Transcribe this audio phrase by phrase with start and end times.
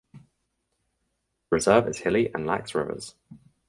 [0.13, 0.19] The
[1.51, 3.13] reserve is hilly and lacks rivers.